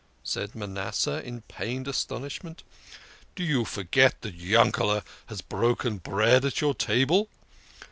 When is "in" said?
1.23-1.41